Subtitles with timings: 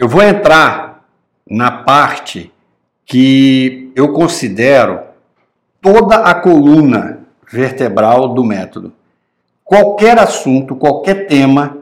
[0.00, 1.04] Eu vou entrar
[1.46, 2.50] na parte
[3.04, 4.98] que eu considero
[5.78, 7.18] toda a coluna
[7.52, 8.94] vertebral do método.
[9.62, 11.76] Qualquer assunto, qualquer tema,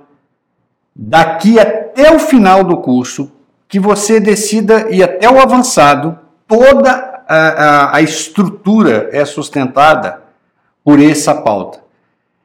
[0.97, 3.31] daqui até o final do curso,
[3.69, 10.25] que você decida ir até o avançado, toda a, a, a estrutura é sustentada
[10.83, 11.79] por essa pauta.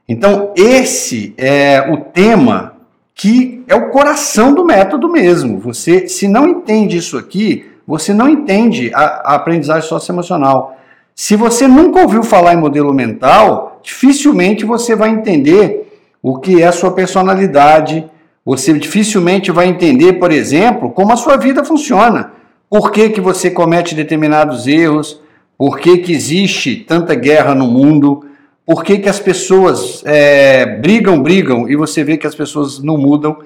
[0.07, 2.72] Então, esse é o tema
[3.15, 5.59] que é o coração do método mesmo.
[5.59, 10.77] Você, se não entende isso aqui, você não entende a, a aprendizagem socioemocional.
[11.15, 15.83] Se você nunca ouviu falar em modelo mental, dificilmente você vai entender
[16.21, 18.09] o que é a sua personalidade.
[18.43, 22.31] Você dificilmente vai entender, por exemplo, como a sua vida funciona.
[22.69, 25.21] Por que, que você comete determinados erros?
[25.55, 28.25] Por que, que existe tanta guerra no mundo?
[28.65, 32.97] Por que, que as pessoas é, brigam, brigam e você vê que as pessoas não
[32.97, 33.37] mudam?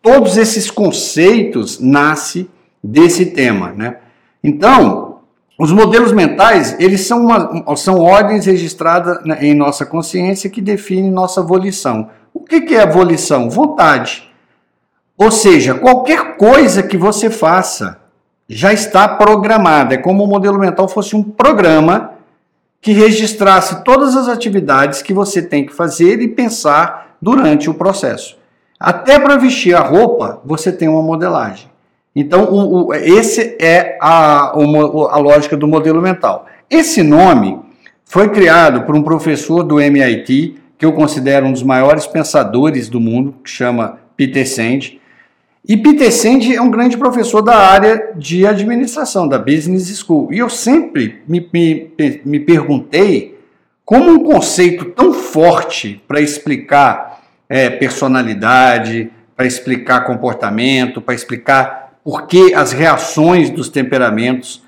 [0.00, 2.48] Todos esses conceitos nascem
[2.82, 3.98] desse tema, né?
[4.42, 5.18] Então,
[5.58, 11.42] os modelos mentais, eles são, uma, são ordens registradas em nossa consciência que definem nossa
[11.42, 12.08] volição.
[12.32, 13.50] O que, que é volição?
[13.50, 14.28] Vontade.
[15.16, 18.00] Ou seja, qualquer coisa que você faça
[18.48, 19.94] já está programada.
[19.94, 22.11] É como o modelo mental fosse um programa
[22.82, 28.36] que registrasse todas as atividades que você tem que fazer e pensar durante o processo.
[28.78, 31.70] Até para vestir a roupa, você tem uma modelagem.
[32.14, 36.46] Então, o, o, esse é a, a lógica do modelo mental.
[36.68, 37.60] Esse nome
[38.04, 42.98] foi criado por um professor do MIT, que eu considero um dos maiores pensadores do
[42.98, 45.00] mundo, que chama Peter Senge.
[45.64, 50.32] E Peter Senge é um grande professor da área de administração, da Business School.
[50.32, 51.92] E eu sempre me, me,
[52.24, 53.38] me perguntei
[53.84, 62.26] como um conceito tão forte para explicar é, personalidade, para explicar comportamento, para explicar por
[62.26, 64.64] que as reações dos temperamentos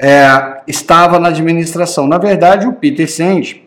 [0.00, 2.06] é, estava na administração.
[2.06, 3.62] Na verdade, o Peter Senge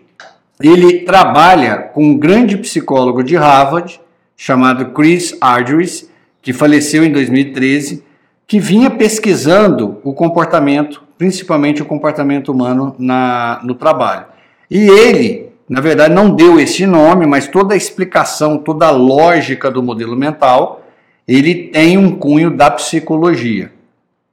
[0.59, 3.99] ele trabalha com um grande psicólogo de Harvard
[4.35, 6.09] chamado Chris Argyris
[6.45, 8.03] que faleceu em 2013,
[8.45, 14.27] que vinha pesquisando o comportamento, principalmente o comportamento humano na, no trabalho.
[14.69, 19.71] E ele, na verdade, não deu esse nome, mas toda a explicação, toda a lógica
[19.71, 20.85] do modelo mental,
[21.27, 23.71] ele tem um cunho da psicologia.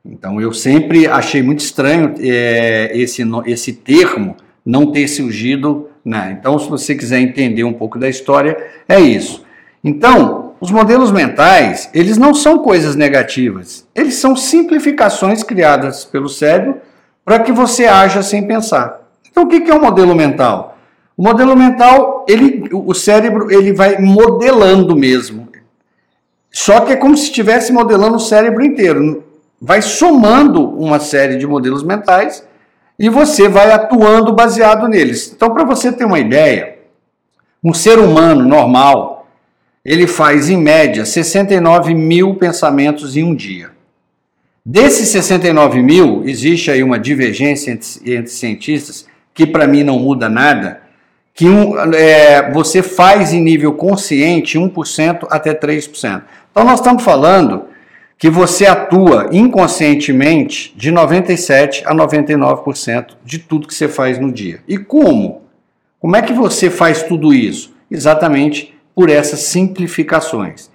[0.05, 4.37] Então eu sempre achei muito estranho é, esse, esse termo
[4.67, 5.89] não ter surgido.
[6.05, 6.37] Né?
[6.39, 8.55] Então, se você quiser entender um pouco da história,
[8.87, 9.43] é isso.
[9.83, 13.85] Então, os modelos mentais, eles não são coisas negativas.
[13.93, 16.77] Eles são simplificações criadas pelo cérebro
[17.25, 19.01] para que você haja sem pensar.
[19.29, 20.79] Então, o que é um modelo mental?
[21.17, 25.49] O modelo mental, ele, o cérebro, ele vai modelando mesmo.
[26.49, 29.25] Só que é como se estivesse modelando o cérebro inteiro.
[29.61, 32.47] Vai somando uma série de modelos mentais
[32.97, 35.33] e você vai atuando baseado neles.
[35.35, 36.79] Então, para você ter uma ideia,
[37.65, 39.12] um ser humano normal,
[39.85, 43.71] ele faz em média 69 mil pensamentos em um dia.
[44.65, 50.29] Desses 69 mil, existe aí uma divergência entre, entre cientistas, que para mim não muda
[50.29, 50.83] nada,
[51.35, 56.23] que um, é, você faz em nível consciente 1% até 3%.
[56.51, 57.65] Então nós estamos falando
[58.17, 64.61] que você atua inconscientemente de 97 a 99% de tudo que você faz no dia.
[64.69, 65.43] E como?
[65.99, 67.75] Como é que você faz tudo isso?
[67.91, 70.71] Exatamente por essas simplificações.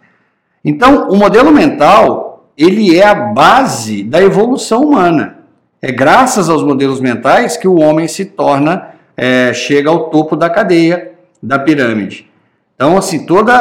[0.64, 5.38] Então, o modelo mental, ele é a base da evolução humana.
[5.82, 10.50] É graças aos modelos mentais que o homem se torna, é, chega ao topo da
[10.50, 11.12] cadeia,
[11.42, 12.28] da pirâmide.
[12.76, 13.52] Então, assim, todo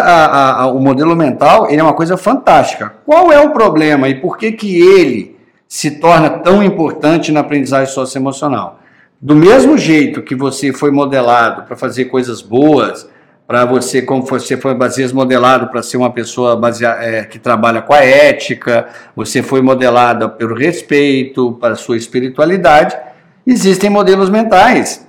[0.75, 2.95] o modelo mental ele é uma coisa fantástica.
[3.05, 5.37] Qual é o problema e por que, que ele
[5.69, 8.81] se torna tão importante na aprendizagem socioemocional?
[9.19, 13.09] Do mesmo jeito que você foi modelado para fazer coisas boas,
[13.47, 17.81] para você, como você foi baseado modelado para ser uma pessoa baseada, é, que trabalha
[17.81, 22.97] com a ética, você foi modelada pelo respeito, para sua espiritualidade.
[23.47, 25.07] Existem modelos mentais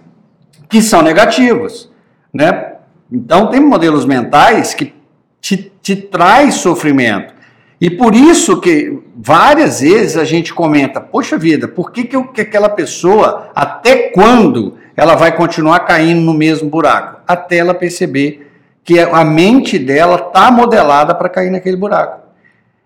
[0.69, 1.92] que são negativos,
[2.31, 2.74] né?
[3.12, 4.94] Então tem modelos mentais que
[5.42, 7.34] te, te traz sofrimento.
[7.80, 12.25] E por isso que várias vezes a gente comenta, poxa vida, por que, que, eu,
[12.25, 18.51] que aquela pessoa, até quando ela vai continuar caindo no mesmo buraco, até ela perceber
[18.83, 22.21] que a mente dela está modelada para cair naquele buraco.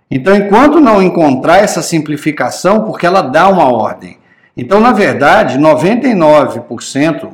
[0.09, 4.17] Então, enquanto não encontrar essa simplificação, porque ela dá uma ordem.
[4.57, 7.29] Então, na verdade, 99%,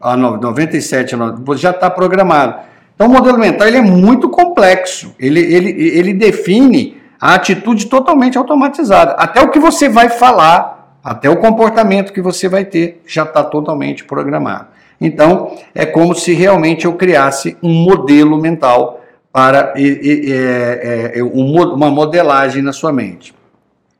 [0.00, 2.60] a 97% já está programado.
[2.94, 5.14] Então, o modelo mental ele é muito complexo.
[5.18, 9.12] Ele, ele, ele define a atitude totalmente automatizada.
[9.12, 10.75] Até o que você vai falar,
[11.06, 14.66] até o comportamento que você vai ter, já está totalmente programado.
[15.00, 19.00] Então, é como se realmente eu criasse um modelo mental
[19.30, 23.32] para é, é, uma modelagem na sua mente.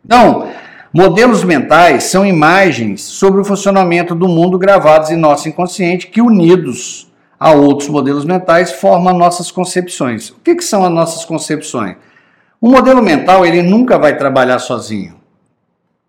[0.04, 0.48] Então,
[0.92, 7.08] modelos mentais são imagens sobre o funcionamento do mundo gravados em nosso inconsciente que, unidos
[7.38, 10.30] a outros modelos mentais, formam nossas concepções.
[10.30, 11.94] O que, que são as nossas concepções?
[12.60, 15.15] O modelo mental ele nunca vai trabalhar sozinho.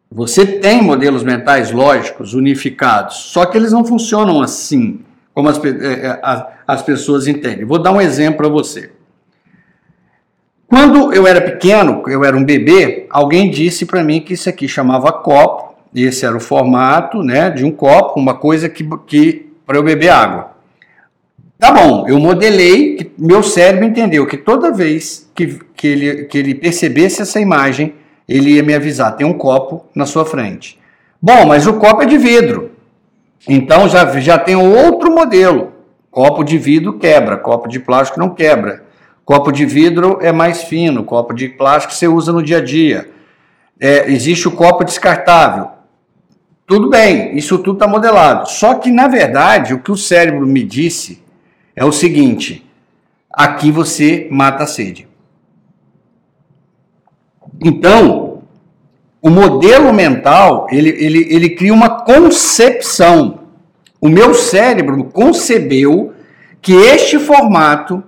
[0.10, 5.02] Você tem modelos mentais lógicos, unificados, só que eles não funcionam assim,
[5.34, 7.66] como as, é, as, as pessoas entendem.
[7.66, 8.92] Vou dar um exemplo para você.
[10.68, 14.68] Quando eu era pequeno, eu era um bebê, alguém disse para mim que isso aqui
[14.68, 19.78] chamava copo, esse era o formato né, de um copo, uma coisa que, que para
[19.78, 20.52] eu beber água.
[21.58, 26.54] Tá bom, eu modelei, meu cérebro entendeu que toda vez que, que, ele, que ele
[26.54, 27.96] percebesse essa imagem,
[28.28, 30.80] ele ia me avisar: tem um copo na sua frente.
[31.22, 32.72] Bom, mas o copo é de vidro.
[33.48, 35.74] Então já, já tem outro modelo.
[36.12, 38.84] Copo de vidro quebra, copo de plástico não quebra.
[39.24, 43.10] Copo de vidro é mais fino, copo de plástico você usa no dia a dia.
[43.80, 45.70] É, existe o copo descartável.
[46.66, 48.50] Tudo bem, isso tudo está modelado.
[48.50, 51.24] Só que, na verdade, o que o cérebro me disse
[51.76, 52.66] é o seguinte:
[53.32, 55.07] aqui você mata a sede.
[57.64, 58.42] Então,
[59.22, 63.40] o modelo mental, ele, ele, ele cria uma concepção.
[64.00, 66.14] O meu cérebro concebeu
[66.62, 68.04] que este formato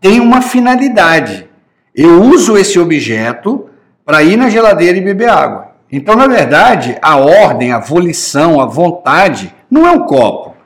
[0.00, 1.48] tem uma finalidade.
[1.94, 3.66] Eu uso esse objeto
[4.04, 5.72] para ir na geladeira e beber água.
[5.90, 10.56] Então, na verdade, a ordem, a volição, a vontade não é um copo.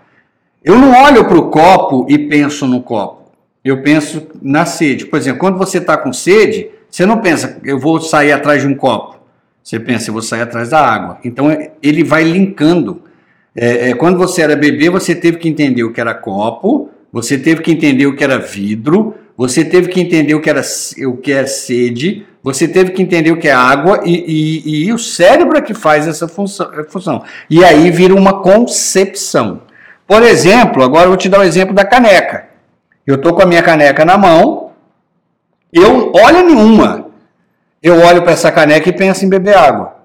[0.65, 3.31] Eu não olho para o copo e penso no copo.
[3.65, 5.07] Eu penso na sede.
[5.07, 8.69] Por exemplo, quando você está com sede, você não pensa, eu vou sair atrás de
[8.69, 9.19] um copo.
[9.63, 11.19] Você pensa, eu vou sair atrás da água.
[11.23, 13.03] Então, ele vai linkando.
[13.55, 17.37] É, é, quando você era bebê, você teve que entender o que era copo, você
[17.37, 20.63] teve que entender o que era vidro, você teve que entender o que, era,
[21.07, 24.93] o que é sede, você teve que entender o que é água e, e, e
[24.95, 27.23] o cérebro é que faz essa função, função.
[27.51, 29.61] E aí vira uma concepção.
[30.07, 32.47] Por exemplo, agora eu vou te dar o um exemplo da caneca.
[33.07, 34.66] Eu estou com a minha caneca na mão,
[35.77, 37.07] eu olho nenhuma.
[37.83, 39.97] Eu olho para essa caneca e penso em beber água.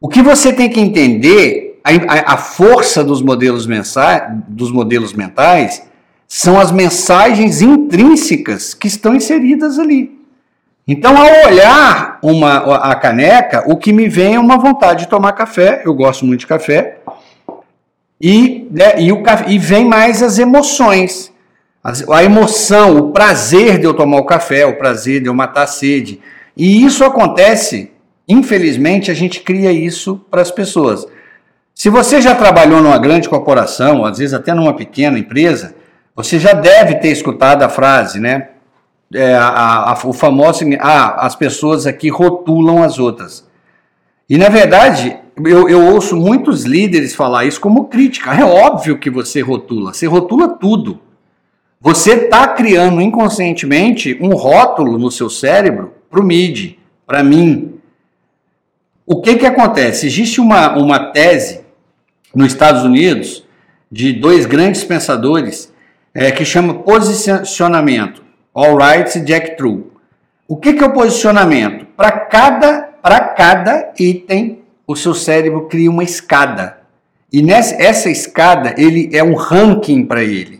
[0.00, 5.82] O que você tem que entender, a, a força dos modelos, mensais, dos modelos mentais,
[6.28, 10.20] são as mensagens intrínsecas que estão inseridas ali.
[10.86, 15.32] Então, ao olhar uma, a caneca, o que me vem é uma vontade de tomar
[15.32, 16.98] café, eu gosto muito de café,
[18.20, 21.32] e, né, e, o, e vem mais as emoções.
[21.82, 25.66] A emoção, o prazer de eu tomar o café, o prazer de eu matar a
[25.66, 26.20] sede.
[26.54, 27.90] E isso acontece,
[28.28, 31.06] infelizmente, a gente cria isso para as pessoas.
[31.74, 35.74] Se você já trabalhou numa grande corporação, ou às vezes até numa pequena empresa,
[36.14, 38.48] você já deve ter escutado a frase, né?
[39.14, 43.48] É, a, a, o famoso, ah, as pessoas aqui rotulam as outras.
[44.28, 48.34] E na verdade, eu, eu ouço muitos líderes falar isso como crítica.
[48.34, 51.00] É óbvio que você rotula, você rotula tudo.
[51.82, 57.80] Você está criando inconscientemente um rótulo no seu cérebro para o MID, para mim.
[59.06, 60.06] O que, que acontece?
[60.06, 61.62] Existe uma, uma tese
[62.34, 63.46] nos Estados Unidos
[63.90, 65.72] de dois grandes pensadores
[66.12, 68.22] é, que chama posicionamento.
[68.52, 69.84] All right, Jack True.
[70.46, 71.86] O que, que é o posicionamento?
[71.96, 72.90] Para cada,
[73.36, 76.80] cada item, o seu cérebro cria uma escada.
[77.32, 80.59] E nessa essa escada, ele é um ranking para ele.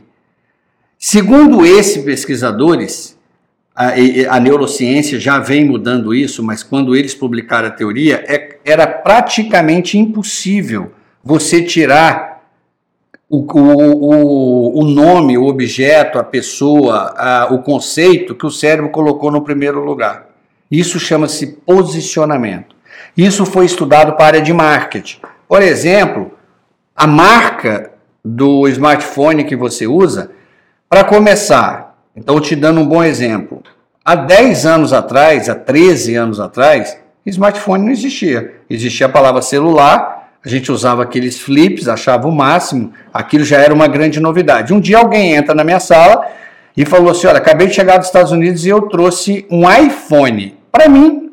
[1.02, 3.18] Segundo esses pesquisadores,
[3.74, 3.92] a,
[4.36, 9.96] a, neurociência já vem mudando isso, mas quando eles publicaram a teoria, é, era praticamente
[9.96, 10.92] impossível
[11.24, 12.42] você tirar
[13.30, 19.30] o, o, o nome, o objeto, a pessoa, a, o conceito que o cérebro colocou
[19.30, 20.26] no primeiro lugar.
[20.70, 22.76] Isso chama-se posicionamento.
[23.16, 25.20] Isso foi estudado para a área de marketing.
[25.48, 26.32] Por exemplo,
[26.94, 27.90] a marca
[28.22, 30.32] do smartphone que você usa,
[30.90, 33.62] para começar, então te dando um bom exemplo.
[34.04, 38.56] Há 10 anos atrás, há 13 anos atrás, smartphone não existia.
[38.68, 43.74] Existia a palavra celular a gente usava aqueles flips, achava o máximo, aquilo já era
[43.74, 44.72] uma grande novidade.
[44.72, 46.26] Um dia alguém entra na minha sala
[46.74, 50.56] e falou assim: Olha, acabei de chegar dos Estados Unidos e eu trouxe um iPhone.
[50.72, 51.32] Para mim,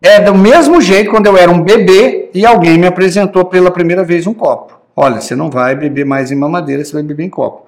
[0.00, 4.02] é do mesmo jeito quando eu era um bebê e alguém me apresentou pela primeira
[4.02, 4.80] vez um copo.
[4.94, 7.66] Olha, você não vai beber mais em mamadeira, você vai beber em copo.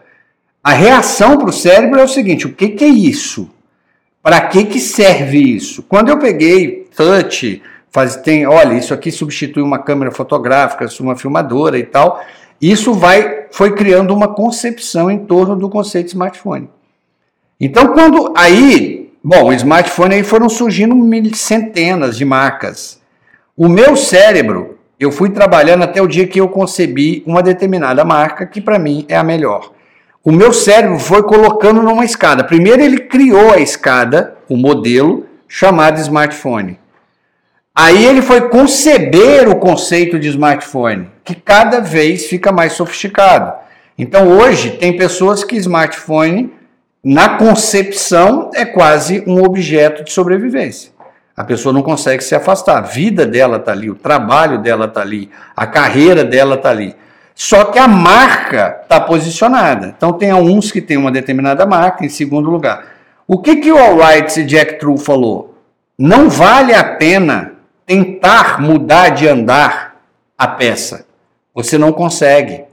[0.62, 3.50] A reação para o cérebro é o seguinte: o que, que é isso?
[4.22, 5.82] Para que, que serve isso?
[5.82, 11.78] Quando eu peguei touch, faz, tem, olha, isso aqui substitui uma câmera fotográfica, uma filmadora
[11.78, 12.22] e tal,
[12.60, 16.68] isso vai, foi criando uma concepção em torno do conceito de smartphone.
[17.60, 20.94] Então, quando aí, bom, smartphone aí foram surgindo
[21.34, 23.00] centenas de marcas.
[23.56, 28.46] O meu cérebro, eu fui trabalhando até o dia que eu concebi uma determinada marca
[28.46, 29.72] que para mim é a melhor.
[30.24, 32.44] O meu cérebro foi colocando numa escada.
[32.44, 36.78] Primeiro ele criou a escada, o modelo chamado smartphone.
[37.74, 43.52] Aí ele foi conceber o conceito de smartphone, que cada vez fica mais sofisticado.
[43.96, 46.52] Então hoje tem pessoas que smartphone
[47.04, 50.90] na concepção é quase um objeto de sobrevivência.
[51.36, 52.78] A pessoa não consegue se afastar.
[52.78, 56.96] A vida dela está ali, o trabalho dela está ali, a carreira dela está ali.
[57.40, 59.94] Só que a marca está posicionada.
[59.96, 62.96] Então tem uns que têm uma determinada marca em segundo lugar.
[63.28, 65.54] O que, que o Alright e Jack True falou?
[65.96, 67.52] Não vale a pena
[67.86, 70.00] tentar mudar de andar
[70.36, 71.06] a peça.
[71.54, 72.64] Você não consegue.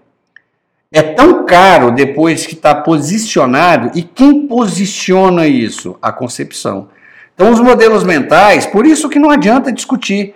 [0.92, 5.96] É tão caro depois que está posicionado, e quem posiciona isso?
[6.02, 6.88] A concepção.
[7.36, 10.34] Então, os modelos mentais, por isso que não adianta discutir.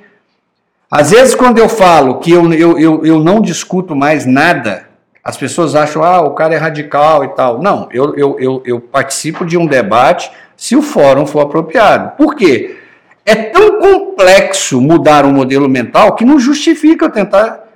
[0.92, 4.88] Às vezes, quando eu falo que eu, eu, eu, eu não discuto mais nada,
[5.24, 7.62] as pessoas acham, ah, o cara é radical e tal.
[7.62, 12.18] Não, eu, eu, eu, eu participo de um debate se o fórum for apropriado.
[12.18, 12.78] Por quê?
[13.24, 17.68] É tão complexo mudar um modelo mental que não justifica eu tentar.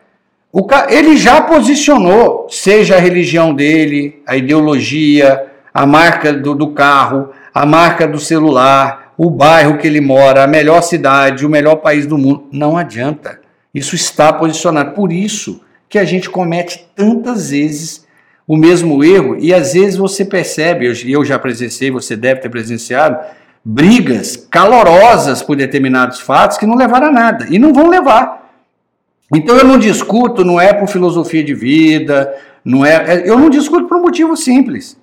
[0.89, 7.65] Ele já posicionou, seja a religião dele, a ideologia, a marca do, do carro, a
[7.65, 12.17] marca do celular, o bairro que ele mora, a melhor cidade, o melhor país do
[12.17, 12.48] mundo.
[12.51, 13.39] Não adianta.
[13.74, 14.91] Isso está posicionado.
[14.91, 18.05] Por isso que a gente comete tantas vezes
[18.48, 23.17] o mesmo erro e às vezes você percebe, eu já presenciei, você deve ter presenciado,
[23.63, 28.51] brigas calorosas por determinados fatos que não levaram a nada e não vão levar.
[29.34, 33.50] Então eu não discuto, não é por filosofia de vida, não é, é eu não
[33.50, 34.98] discuto por um motivo simples.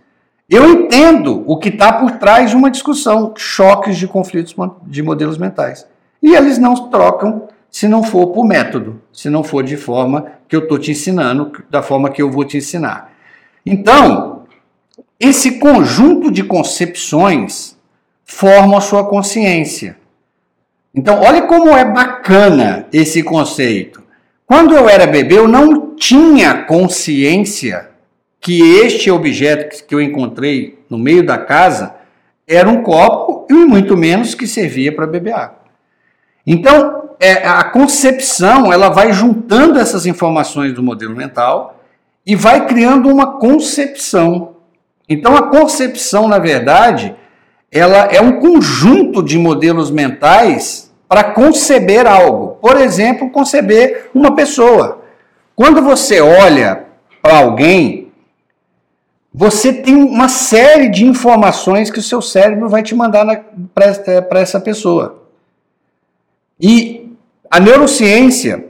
[0.51, 4.53] Eu entendo o que está por trás de uma discussão, choques de conflitos
[4.83, 5.87] de modelos mentais.
[6.21, 10.57] E eles não trocam se não for por método, se não for de forma que
[10.57, 13.13] eu estou te ensinando, da forma que eu vou te ensinar.
[13.65, 14.43] Então,
[15.21, 17.79] esse conjunto de concepções
[18.25, 19.97] forma a sua consciência.
[20.93, 24.03] Então, olha como é bacana esse conceito.
[24.45, 27.90] Quando eu era bebê, eu não tinha consciência
[28.41, 31.95] que este objeto que eu encontrei no meio da casa
[32.49, 35.61] era um copo e muito menos que servia para beber água.
[36.47, 41.79] Então, é, a concepção ela vai juntando essas informações do modelo mental
[42.27, 44.57] e vai criando uma concepção.
[45.09, 47.15] Então, a concepção, na verdade,
[47.71, 52.59] ela é um conjunto de modelos mentais para conceber algo.
[52.61, 55.03] Por exemplo, conceber uma pessoa.
[55.55, 56.85] Quando você olha
[57.21, 58.00] para alguém,
[59.33, 63.45] você tem uma série de informações que o seu cérebro vai te mandar
[63.75, 65.23] para essa pessoa.
[66.61, 67.15] E
[67.49, 68.67] a neurociência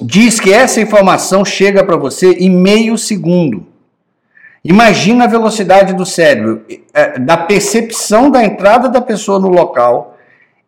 [0.00, 3.66] diz que essa informação chega para você em meio segundo.
[4.62, 10.16] Imagina a velocidade do cérebro, é, da percepção da entrada da pessoa no local.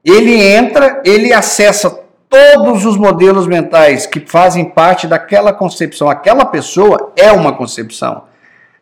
[0.05, 1.91] Ele entra, ele acessa
[2.29, 6.09] todos os modelos mentais que fazem parte daquela concepção.
[6.09, 8.25] Aquela pessoa é uma concepção.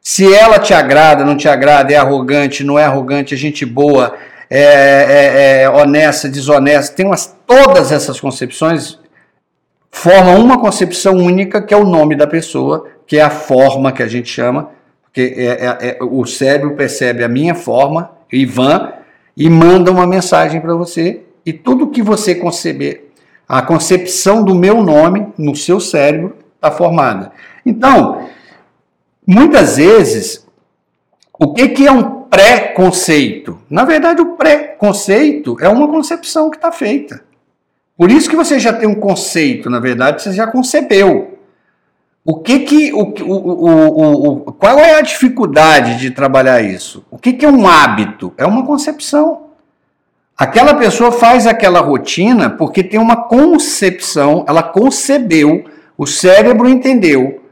[0.06, 4.14] Se ela te agrada, não te agrada, é arrogante, não é arrogante, é gente boa,
[4.50, 8.99] é, é, é honesta, desonesta, tem umas, todas essas concepções
[9.90, 14.02] formam uma concepção única que é o nome da pessoa, que é a forma que
[14.02, 14.68] a gente chama,
[15.04, 18.92] porque é, é, é o cérebro percebe a minha forma, Ivan,
[19.34, 23.08] e manda uma mensagem para você, e tudo que você conceber,
[23.49, 27.32] a concepção do meu nome no seu cérebro está formada.
[27.64, 28.26] Então,
[29.26, 30.47] Muitas vezes,
[31.38, 33.59] o que, que é um pré-conceito?
[33.71, 37.23] Na verdade, o pré-conceito é uma concepção que está feita.
[37.97, 41.38] Por isso que você já tem um conceito, na verdade, você já concebeu.
[42.25, 47.04] O que que o, o, o, o, qual é a dificuldade de trabalhar isso?
[47.11, 48.33] O que, que é um hábito?
[48.37, 49.45] É uma concepção.
[50.37, 55.64] Aquela pessoa faz aquela rotina porque tem uma concepção, ela concebeu,
[55.97, 57.43] o cérebro entendeu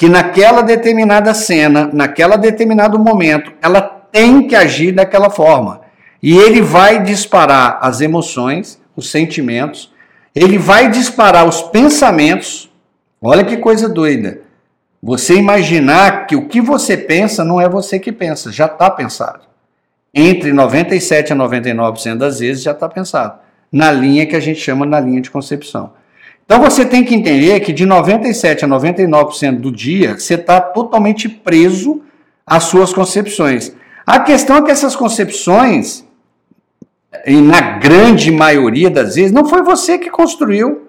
[0.00, 5.82] que naquela determinada cena, naquela determinado momento, ela tem que agir daquela forma.
[6.22, 9.92] E ele vai disparar as emoções, os sentimentos,
[10.34, 12.72] ele vai disparar os pensamentos.
[13.20, 14.40] Olha que coisa doida.
[15.02, 19.40] Você imaginar que o que você pensa não é você que pensa, já está pensado.
[20.14, 23.38] entre 97 a 99% das vezes já está pensado
[23.70, 25.92] na linha que a gente chama na linha de concepção.
[26.50, 31.28] Então você tem que entender que de 97 a 99% do dia você está totalmente
[31.28, 32.02] preso
[32.44, 33.72] às suas concepções.
[34.04, 36.04] A questão é que essas concepções,
[37.24, 40.88] e na grande maioria das vezes, não foi você que construiu.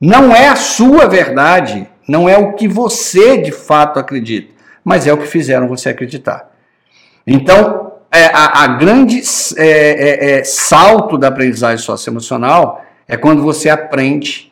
[0.00, 5.12] Não é a sua verdade, não é o que você de fato acredita, mas é
[5.12, 6.52] o que fizeram você acreditar.
[7.26, 9.20] Então, é, a, a, grande
[9.56, 14.49] é, é, é, salto da aprendizagem socioemocional é quando você aprende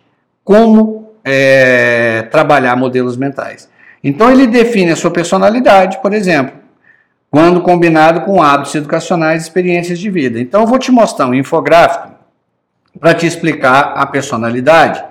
[0.48, 3.68] como é, trabalhar modelos mentais.
[4.02, 6.56] Então ele define a sua personalidade, por exemplo,
[7.30, 10.40] quando combinado com hábitos educacionais e experiências de vida.
[10.40, 12.14] Então eu vou te mostrar um infográfico
[12.98, 15.04] para te explicar a personalidade.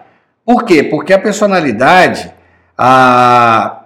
[0.44, 0.82] Por quê?
[0.82, 2.34] Porque a personalidade,
[2.76, 3.84] a,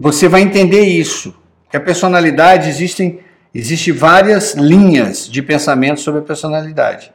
[0.00, 1.32] você vai entender isso.
[1.70, 3.20] Que a personalidade existem
[3.54, 7.10] Existem várias linhas de pensamento sobre a personalidade.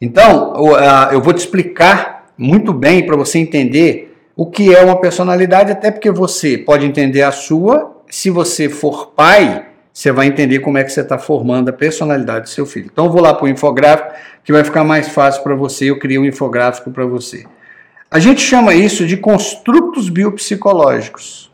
[0.00, 0.54] Então,
[1.10, 5.90] eu vou te explicar muito bem para você entender o que é uma personalidade, até
[5.90, 8.02] porque você pode entender a sua.
[8.08, 12.44] Se você for pai, você vai entender como é que você está formando a personalidade
[12.44, 12.88] do seu filho.
[12.90, 14.12] Então, vou lá para o infográfico,
[14.42, 15.90] que vai ficar mais fácil para você.
[15.90, 17.44] Eu criei um infográfico para você.
[18.10, 21.50] A gente chama isso de construtos biopsicológicos.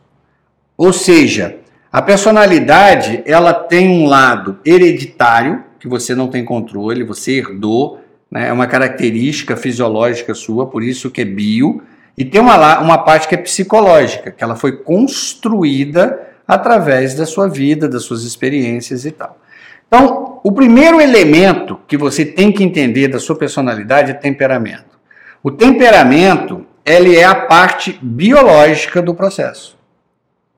[0.76, 1.56] Ou seja,
[1.90, 8.48] a personalidade, ela tem um lado hereditário, que você não tem controle, você herdou, né?
[8.48, 11.82] é uma característica fisiológica sua, por isso que é bio,
[12.16, 17.48] e tem uma, uma parte que é psicológica, que ela foi construída através da sua
[17.48, 19.38] vida, das suas experiências e tal.
[19.86, 24.98] Então, o primeiro elemento que você tem que entender da sua personalidade é temperamento.
[25.42, 29.78] O temperamento, ele é a parte biológica do processo.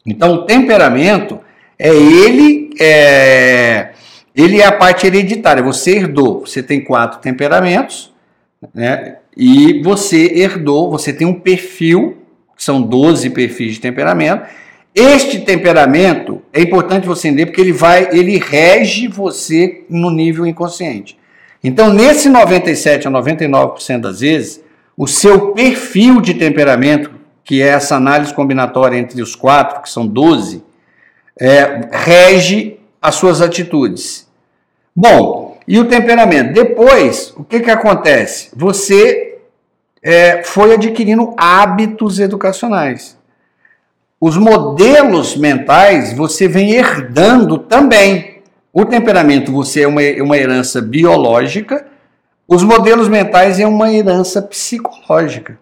[0.05, 1.41] Então, o temperamento
[1.79, 3.91] é ele, é,
[4.43, 5.63] ele é a parte hereditária.
[5.63, 8.13] Você herdou, você tem quatro temperamentos,
[8.75, 9.17] né?
[9.37, 12.19] E você herdou, você tem um perfil,
[12.57, 14.45] são 12 perfis de temperamento.
[14.95, 21.19] Este temperamento é importante você entender porque ele vai, ele rege você no nível inconsciente.
[21.63, 24.61] Então, nesse 97 a 99% das vezes,
[24.97, 30.07] o seu perfil de temperamento que é essa análise combinatória entre os quatro, que são
[30.07, 30.63] 12,
[31.37, 34.30] é, rege as suas atitudes.
[35.03, 36.53] Bom, e o temperamento?
[36.53, 38.51] Depois, o que, que acontece?
[38.55, 39.39] Você
[40.03, 43.17] é, foi adquirindo hábitos educacionais.
[44.21, 48.43] Os modelos mentais você vem herdando também.
[48.75, 51.87] O temperamento você é uma, uma herança biológica,
[52.47, 55.59] os modelos mentais é uma herança psicológica.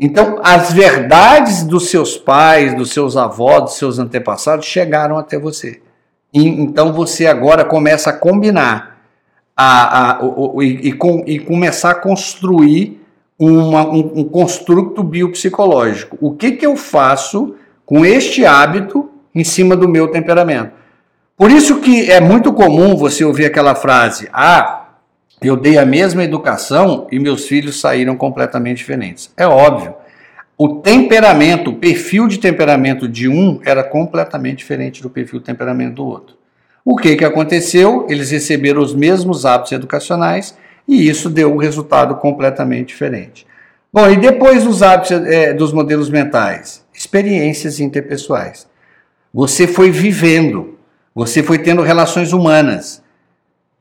[0.00, 5.80] Então, as verdades dos seus pais, dos seus avós, dos seus antepassados chegaram até você.
[6.32, 8.98] E, então, você agora começa a combinar
[9.56, 10.18] a, a,
[10.62, 13.00] e, e, com, e, começar a construir
[13.38, 16.16] uma, um, um construto biopsicológico.
[16.20, 20.72] O que, que eu faço com este hábito em cima do meu temperamento?
[21.36, 24.88] Por isso que é muito comum você ouvir aquela frase: ah,
[25.40, 29.32] eu dei a mesma educação e meus filhos saíram completamente diferentes.
[29.36, 29.94] É óbvio.
[30.62, 35.94] O temperamento, o perfil de temperamento de um era completamente diferente do perfil de temperamento
[35.94, 36.36] do outro.
[36.84, 38.06] O que, que aconteceu?
[38.10, 40.54] Eles receberam os mesmos hábitos educacionais
[40.86, 43.46] e isso deu um resultado completamente diferente.
[43.90, 46.84] Bom, e depois dos hábitos é, dos modelos mentais?
[46.92, 48.68] Experiências interpessoais.
[49.32, 50.78] Você foi vivendo,
[51.14, 53.02] você foi tendo relações humanas,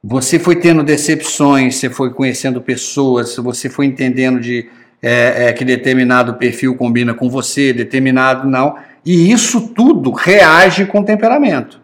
[0.01, 4.69] você foi tendo decepções, você foi conhecendo pessoas, você foi entendendo de
[5.01, 8.75] é, é, que determinado perfil combina com você, determinado não.
[9.05, 11.79] E isso tudo reage com temperamento.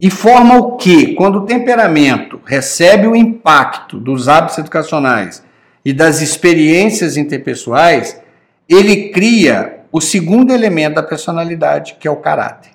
[0.00, 1.14] E forma o que?
[1.14, 5.42] Quando o temperamento recebe o impacto dos hábitos educacionais
[5.84, 8.20] e das experiências interpessoais,
[8.68, 12.72] ele cria o segundo elemento da personalidade, que é o caráter.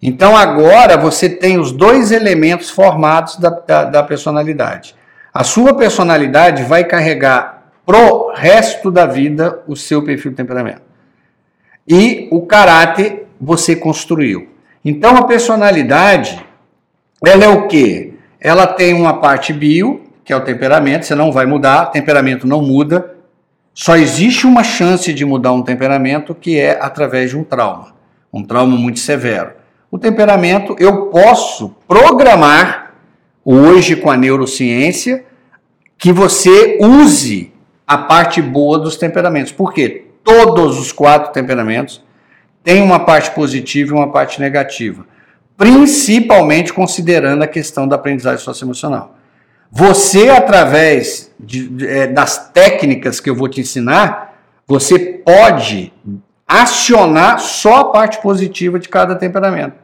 [0.00, 4.94] Então agora você tem os dois elementos formados da, da, da personalidade.
[5.32, 10.82] A sua personalidade vai carregar pro resto da vida o seu perfil de temperamento.
[11.86, 14.48] E o caráter você construiu.
[14.84, 16.44] Então a personalidade,
[17.24, 18.14] ela é o quê?
[18.40, 22.62] Ela tem uma parte bio, que é o temperamento, você não vai mudar, temperamento não
[22.62, 23.16] muda.
[23.74, 27.94] Só existe uma chance de mudar um temperamento que é através de um trauma,
[28.32, 29.52] um trauma muito severo.
[29.90, 32.94] O temperamento eu posso programar
[33.44, 35.24] hoje com a neurociência
[35.98, 37.51] que você use
[37.92, 39.52] a parte boa dos temperamentos.
[39.52, 40.06] Por quê?
[40.24, 42.02] Todos os quatro temperamentos
[42.64, 45.04] têm uma parte positiva e uma parte negativa.
[45.56, 49.14] principalmente considerando a questão da aprendizagem socioemocional.
[49.70, 54.34] Você, através de, é, das técnicas que eu vou te ensinar,
[54.66, 55.92] você pode
[56.48, 59.76] acionar só a parte positiva de cada temperamento.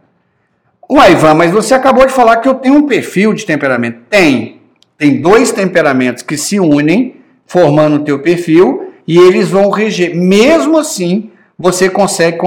[0.90, 4.00] Ué, Ivan, mas você acabou de falar que eu tenho um perfil de temperamento.
[4.10, 4.60] Tem.
[4.96, 7.17] Tem dois temperamentos que se unem,
[7.48, 10.14] formando o teu perfil, e eles vão reger.
[10.14, 12.38] Mesmo assim, você consegue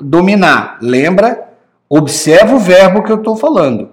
[0.00, 0.78] dominar.
[0.80, 1.48] Lembra?
[1.90, 3.90] Observa o verbo que eu estou falando.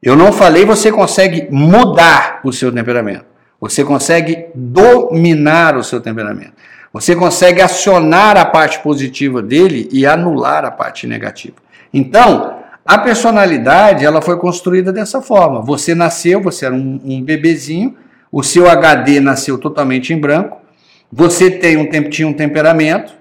[0.00, 3.24] Eu não falei você consegue mudar o seu temperamento.
[3.58, 6.52] Você consegue dominar o seu temperamento.
[6.92, 11.56] Você consegue acionar a parte positiva dele e anular a parte negativa.
[11.92, 15.62] Então, a personalidade ela foi construída dessa forma.
[15.62, 17.96] Você nasceu, você era um, um bebezinho,
[18.34, 20.58] o seu HD nasceu totalmente em branco,
[21.10, 23.14] você tem um, tinha um temperamento,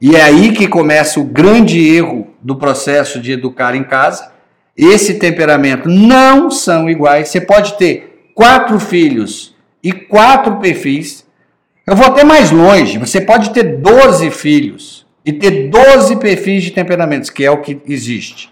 [0.00, 4.30] e é aí que começa o grande erro do processo de educar em casa.
[4.76, 7.28] Esse temperamento não são iguais.
[7.28, 11.26] Você pode ter quatro filhos e quatro perfis.
[11.84, 12.98] Eu vou até mais longe.
[12.98, 17.80] Você pode ter 12 filhos e ter 12 perfis de temperamentos, que é o que
[17.88, 18.51] existe.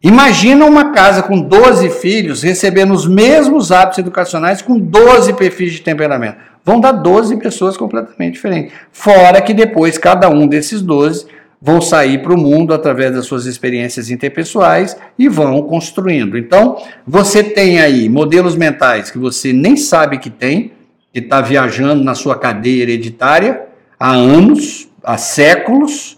[0.00, 5.80] Imagina uma casa com 12 filhos recebendo os mesmos hábitos educacionais com 12 perfis de
[5.80, 6.38] temperamento.
[6.64, 8.72] Vão dar 12 pessoas completamente diferentes.
[8.92, 11.26] Fora que depois cada um desses 12
[11.60, 16.38] vão sair para o mundo através das suas experiências interpessoais e vão construindo.
[16.38, 20.72] Então, você tem aí modelos mentais que você nem sabe que tem,
[21.12, 23.62] que está viajando na sua cadeia hereditária
[23.98, 26.16] há anos, há séculos.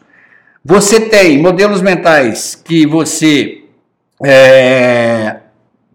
[0.62, 3.59] Você tem modelos mentais que você
[4.24, 5.36] é,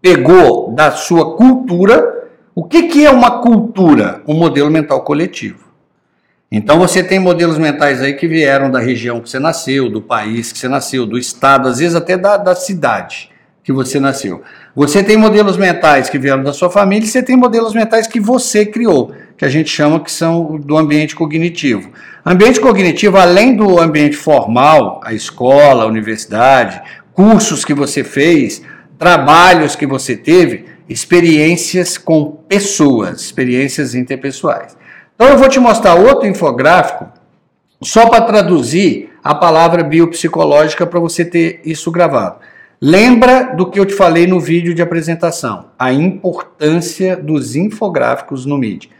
[0.00, 2.28] pegou da sua cultura.
[2.54, 4.22] O que, que é uma cultura?
[4.26, 5.66] Um modelo mental coletivo.
[6.50, 10.52] Então você tem modelos mentais aí que vieram da região que você nasceu, do país
[10.52, 13.30] que você nasceu, do estado, às vezes até da, da cidade
[13.66, 14.42] que você nasceu.
[14.76, 18.20] Você tem modelos mentais que vieram da sua família e você tem modelos mentais que
[18.20, 21.90] você criou, que a gente chama que são do ambiente cognitivo.
[22.24, 26.80] Ambiente cognitivo, além do ambiente formal, a escola, a universidade,
[27.16, 28.60] cursos que você fez,
[28.98, 34.76] trabalhos que você teve, experiências com pessoas, experiências interpessoais.
[35.14, 37.08] Então eu vou te mostrar outro infográfico
[37.82, 42.38] só para traduzir a palavra biopsicológica para você ter isso gravado.
[42.78, 48.58] Lembra do que eu te falei no vídeo de apresentação, a importância dos infográficos no
[48.58, 48.90] MIDI.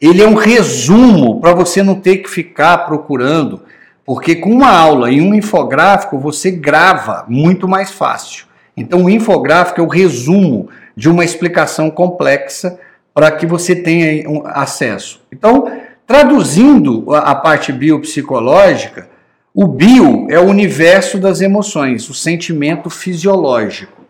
[0.00, 3.60] Ele é um resumo para você não ter que ficar procurando
[4.06, 8.46] porque com uma aula e um infográfico você grava muito mais fácil.
[8.76, 12.78] Então o infográfico é o resumo de uma explicação complexa
[13.12, 15.20] para que você tenha acesso.
[15.32, 15.70] Então,
[16.06, 19.08] traduzindo a parte biopsicológica,
[19.54, 24.02] o bio é o universo das emoções, o sentimento fisiológico.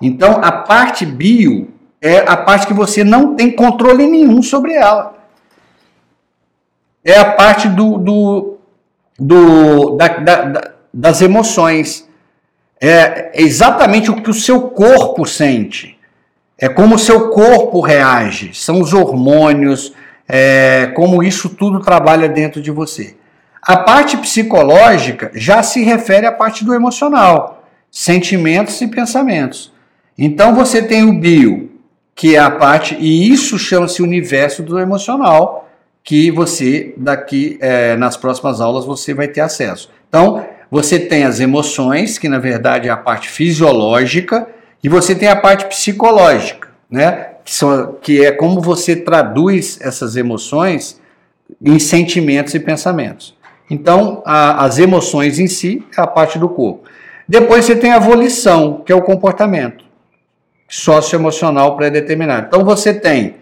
[0.00, 1.68] Então, a parte bio
[2.00, 5.14] é a parte que você não tem controle nenhum sobre ela.
[7.02, 8.58] É a parte do, do
[9.20, 12.08] do, da, da, das emoções.
[12.80, 15.98] É exatamente o que o seu corpo sente.
[16.58, 18.54] É como o seu corpo reage.
[18.54, 19.92] São os hormônios,
[20.26, 23.16] é, como isso tudo trabalha dentro de você.
[23.62, 29.70] A parte psicológica já se refere à parte do emocional, sentimentos e pensamentos.
[30.16, 31.70] Então você tem o bio,
[32.14, 35.59] que é a parte, e isso chama-se universo do emocional,
[36.02, 39.90] que você daqui é, nas próximas aulas você vai ter acesso.
[40.08, 44.46] Então você tem as emoções, que na verdade é a parte fisiológica,
[44.82, 47.28] e você tem a parte psicológica, né?
[47.44, 51.00] Que, são, que é como você traduz essas emoções
[51.62, 53.36] em sentimentos e pensamentos.
[53.68, 56.84] Então, a, as emoções em si é a parte do corpo.
[57.28, 59.84] Depois você tem a volição, que é o comportamento
[60.68, 62.46] socioemocional pré-determinado.
[62.46, 63.36] Então você tem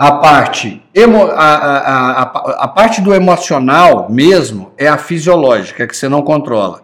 [0.00, 2.22] a parte, emo, a, a, a,
[2.64, 6.82] a, parte do emocional mesmo é a fisiológica, que você não controla.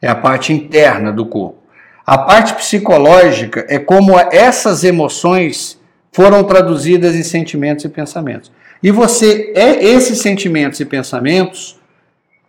[0.00, 1.58] É a parte interna do corpo.
[2.06, 5.76] A parte psicológica é como essas emoções
[6.12, 8.52] foram traduzidas em sentimentos e pensamentos.
[8.80, 11.80] E você, é esses sentimentos e pensamentos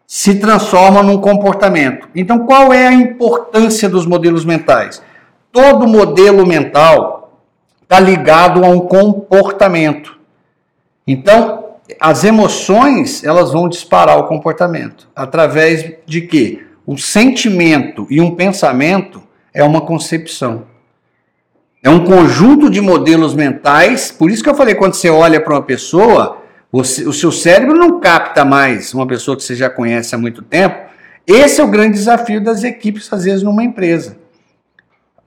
[0.05, 2.07] se transformam num comportamento.
[2.13, 5.01] Então, qual é a importância dos modelos mentais?
[5.51, 7.22] Todo modelo mental
[7.93, 10.17] está ligado a um comportamento.
[11.05, 15.07] Então, as emoções, elas vão disparar o comportamento.
[15.15, 16.63] Através de quê?
[16.87, 19.21] Um sentimento e um pensamento
[19.53, 20.63] é uma concepção.
[21.83, 24.11] É um conjunto de modelos mentais.
[24.11, 27.77] Por isso que eu falei, quando você olha para uma pessoa, você, o seu cérebro
[27.77, 30.89] não capta mais uma pessoa que você já conhece há muito tempo.
[31.27, 34.22] Esse é o grande desafio das equipes, às vezes, numa empresa.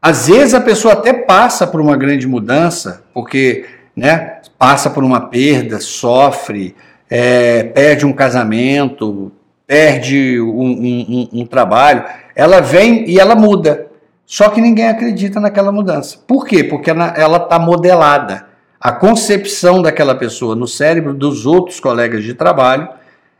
[0.06, 3.66] Às vezes a pessoa até passa por uma grande mudança, porque
[3.96, 6.76] né, passa por uma perda, sofre,
[7.10, 9.32] é, perde um casamento,
[9.66, 12.04] perde um, um, um, trabalho,
[12.36, 13.88] ela vem e ela muda.
[14.24, 16.18] Só que ninguém acredita naquela mudança.
[16.24, 16.62] Por quê?
[16.62, 18.46] Porque ela está modelada.
[18.80, 22.88] A concepção daquela pessoa no cérebro dos outros colegas de trabalho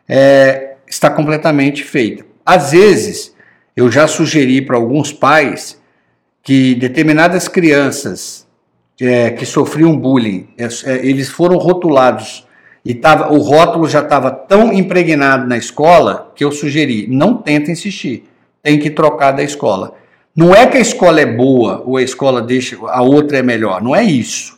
[0.09, 2.27] é, está completamente feita.
[2.45, 3.33] Às vezes,
[3.77, 5.81] eu já sugeri para alguns pais
[6.47, 8.47] que determinadas crianças
[9.01, 12.47] é, que sofriam bullying, é, é, eles foram rotulados
[12.85, 17.73] e tava, o rótulo já estava tão impregnado na escola que eu sugeri, não tenta
[17.73, 18.29] insistir,
[18.63, 19.95] tem que trocar da escola.
[20.37, 23.83] Não é que a escola é boa ou a escola deixa a outra é melhor,
[23.83, 24.57] não é isso.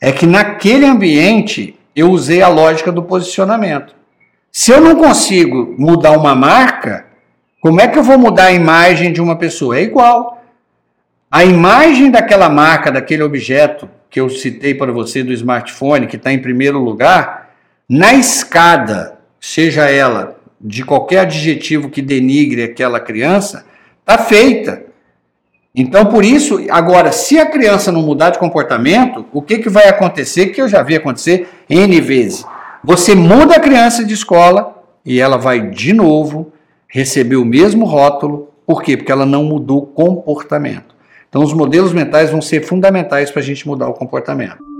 [0.00, 3.94] É que naquele ambiente eu usei a lógica do posicionamento.
[4.50, 7.04] Se eu não consigo mudar uma marca,
[7.60, 9.76] como é que eu vou mudar a imagem de uma pessoa?
[9.76, 10.35] É igual.
[11.36, 16.32] A imagem daquela marca, daquele objeto que eu citei para você do smartphone, que está
[16.32, 17.50] em primeiro lugar,
[17.86, 23.66] na escada, seja ela de qualquer adjetivo que denigre aquela criança,
[24.00, 24.84] está feita.
[25.74, 29.88] Então, por isso, agora, se a criança não mudar de comportamento, o que, que vai
[29.88, 30.46] acontecer?
[30.46, 32.46] Que eu já vi acontecer N vezes.
[32.82, 36.50] Você muda a criança de escola e ela vai de novo
[36.88, 38.48] receber o mesmo rótulo.
[38.66, 38.96] Por quê?
[38.96, 40.95] Porque ela não mudou o comportamento.
[41.28, 44.75] Então, os modelos mentais vão ser fundamentais para a gente mudar o comportamento.